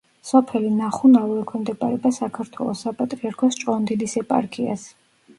სოფელი 0.27 0.69
ნახუნავო 0.75 1.35
ექვემდებარება 1.41 2.11
საქართველოს 2.17 2.81
საპატრიარქოს 2.85 3.59
ჭყონდიდის 3.65 4.17
ეპარქიას. 4.23 4.87